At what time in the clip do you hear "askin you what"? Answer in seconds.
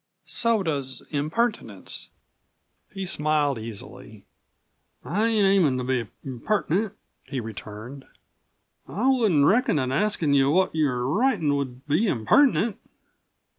9.91-10.73